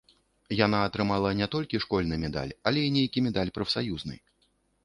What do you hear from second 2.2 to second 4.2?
медаль, але і нейкі медаль прафсаюзны.